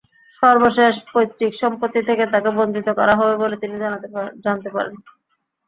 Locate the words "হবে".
3.19-3.35